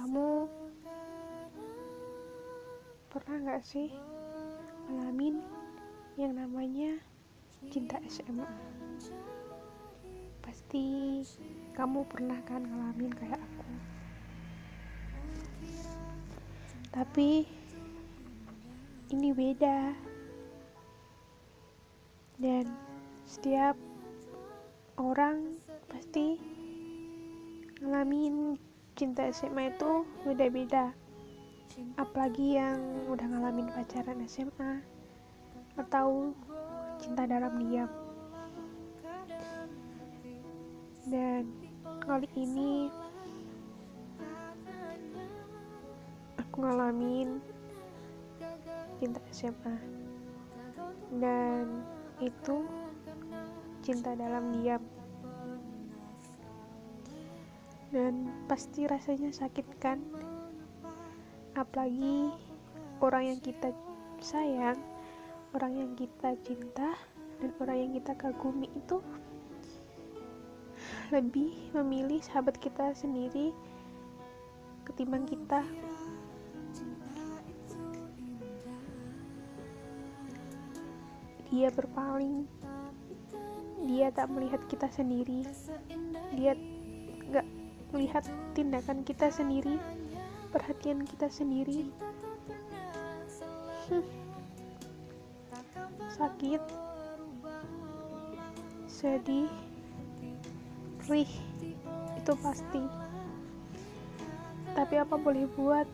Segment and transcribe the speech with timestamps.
[0.00, 0.48] Kamu
[3.12, 3.92] pernah gak sih
[4.88, 5.44] ngalamin
[6.16, 6.96] yang namanya
[7.68, 8.48] cinta SMA?
[10.40, 11.20] Pasti
[11.76, 13.72] kamu pernah kan ngalamin kayak aku.
[16.96, 17.44] Tapi
[19.12, 19.92] ini beda.
[22.40, 22.72] Dan
[23.28, 23.76] setiap
[24.96, 25.60] orang
[25.92, 26.40] pasti
[27.84, 28.56] ngalamin
[29.00, 30.92] cinta SMA itu beda-beda
[31.96, 32.76] apalagi yang
[33.08, 34.84] udah ngalamin pacaran SMA
[35.80, 36.36] atau
[37.00, 37.88] cinta dalam diam.
[41.08, 41.48] Dan
[42.04, 42.92] kali ini
[46.36, 47.40] aku ngalamin
[49.00, 49.80] cinta SMA
[51.16, 51.64] dan
[52.20, 52.68] itu
[53.80, 54.99] cinta dalam diam
[57.90, 59.98] dan pasti rasanya sakit kan?
[61.58, 62.30] Apalagi
[63.02, 63.74] orang yang kita
[64.22, 64.78] sayang
[65.50, 66.94] orang yang kita cinta
[67.42, 69.02] dan orang yang kita kagumi itu
[71.10, 73.50] lebih memilih sahabat kita sendiri
[74.86, 75.66] ketimbang kita.
[81.50, 82.46] Dia berpaling.
[83.90, 85.42] Dia tak melihat kita sendiri.
[86.38, 86.54] Dia
[87.34, 87.59] gak
[87.90, 88.22] melihat
[88.54, 89.78] tindakan kita sendiri
[90.50, 91.86] perhatian kita sendiri.
[93.90, 94.06] Hmm.
[96.10, 96.62] sakit
[98.86, 99.48] sedih
[101.08, 101.32] rih
[102.18, 102.82] itu pasti.
[104.76, 105.88] Tapi apa boleh buat?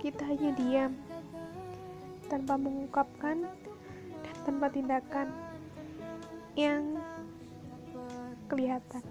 [0.00, 0.92] Kita hanya diam
[2.30, 3.42] tanpa mengungkapkan
[4.22, 5.28] dan tanpa tindakan
[6.54, 6.96] yang
[8.46, 9.02] kelihatan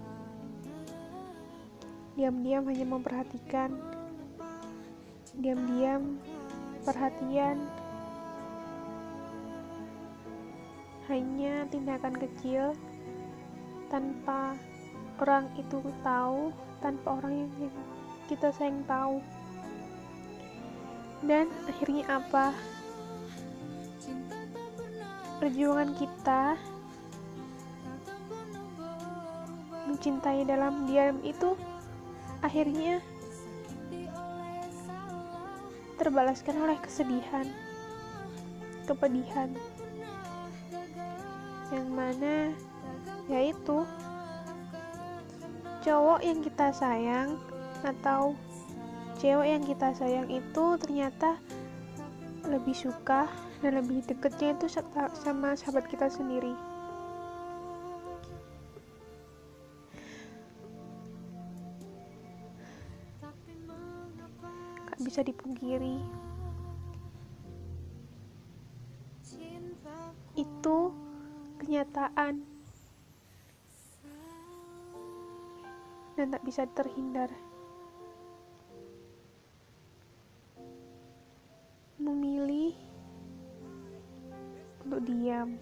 [2.16, 3.76] diam-diam hanya memperhatikan.
[5.36, 6.16] Diam-diam
[6.88, 7.60] perhatian.
[11.12, 12.72] Hanya tindakan kecil
[13.92, 14.56] tanpa
[15.22, 17.52] orang itu tahu tanpa orang yang
[18.26, 19.20] kita sayang tahu.
[21.20, 22.56] Dan akhirnya apa?
[25.36, 26.56] Perjuangan kita
[29.86, 31.54] mencintai dalam diam itu
[32.46, 33.02] akhirnya
[35.98, 37.50] terbalaskan oleh kesedihan,
[38.86, 39.50] kepedihan,
[41.74, 42.54] yang mana
[43.26, 43.82] yaitu
[45.82, 47.34] cowok yang kita sayang
[47.82, 48.38] atau
[49.18, 51.42] cewek yang kita sayang itu ternyata
[52.46, 53.26] lebih suka
[53.64, 54.70] dan lebih deketnya itu
[55.18, 56.54] sama sahabat kita sendiri.
[65.00, 66.00] Bisa dipungkiri.
[70.36, 70.92] Itu
[71.60, 72.44] kenyataan.
[76.16, 77.28] Dan tak bisa terhindar.
[82.00, 82.72] Memilih
[84.86, 85.60] untuk diam